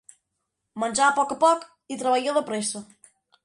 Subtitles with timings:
[0.83, 2.87] Menjar a poc a poc i treballar de pressa.